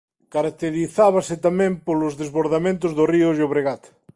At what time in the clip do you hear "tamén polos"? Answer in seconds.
1.45-2.13